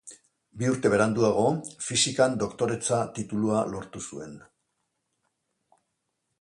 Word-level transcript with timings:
Bi 0.61 0.69
urte 0.69 0.89
beranduago, 0.93 1.43
Fisikan 1.89 2.33
Doktoretza 2.45 3.03
titulua 3.19 3.61
lortu 3.75 4.05
zuen. 4.33 4.37